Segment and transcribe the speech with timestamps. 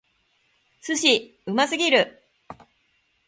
[0.81, 1.05] 寿司！
[1.45, 2.23] うますぎる！